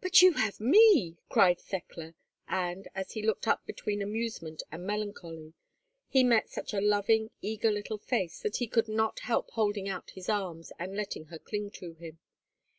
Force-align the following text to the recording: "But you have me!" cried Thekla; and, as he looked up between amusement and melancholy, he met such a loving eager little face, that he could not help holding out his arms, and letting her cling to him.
"But 0.00 0.22
you 0.22 0.32
have 0.32 0.60
me!" 0.60 1.18
cried 1.28 1.60
Thekla; 1.60 2.14
and, 2.48 2.88
as 2.94 3.12
he 3.12 3.20
looked 3.22 3.46
up 3.46 3.66
between 3.66 4.00
amusement 4.00 4.62
and 4.72 4.82
melancholy, 4.86 5.52
he 6.08 6.24
met 6.24 6.48
such 6.48 6.72
a 6.72 6.80
loving 6.80 7.28
eager 7.42 7.70
little 7.70 7.98
face, 7.98 8.40
that 8.40 8.56
he 8.56 8.66
could 8.66 8.88
not 8.88 9.20
help 9.20 9.50
holding 9.50 9.86
out 9.86 10.12
his 10.12 10.30
arms, 10.30 10.72
and 10.78 10.96
letting 10.96 11.26
her 11.26 11.38
cling 11.38 11.70
to 11.72 11.92
him. 11.92 12.18